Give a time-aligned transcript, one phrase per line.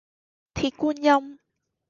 [0.55, 1.37] 鐵觀音